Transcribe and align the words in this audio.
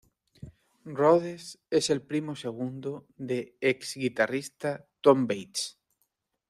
Rhodes 0.99 1.59
es 1.69 1.91
el 1.91 2.01
primo 2.01 2.35
segundo 2.35 3.05
de 3.17 3.55
Ex 3.61 3.97
guitarrista 3.97 4.87
Tom 4.99 5.27
Bates. 5.27 5.77